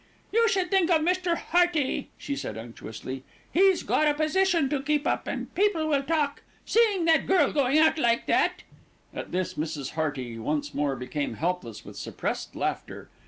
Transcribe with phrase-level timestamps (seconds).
[0.33, 1.37] "You should think of Mr.
[1.37, 6.41] Hearty," she said unctuously; "he's got a position to keep up, and people will talk,
[6.65, 8.63] seeing that girl going out like that."
[9.13, 9.91] At this, Mrs.
[9.91, 13.09] Hearty once more became helpless with suppressed laughter.